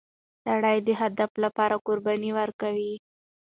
سړی 0.43 0.77
د 0.87 0.89
هدف 1.01 1.31
لپاره 1.43 1.75
قرباني 1.85 2.31
ورکوي 2.39 2.93